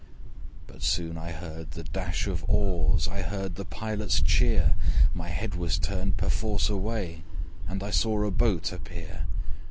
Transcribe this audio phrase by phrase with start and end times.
[0.65, 4.73] But soon I heard the dash of oars, I heard the Pilot's cheer;
[5.13, 7.21] My head was turned perforce away
[7.67, 9.27] And I saw a boat appear.